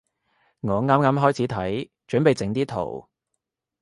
[0.61, 3.07] 我啱啱開始睇，準備整啲圖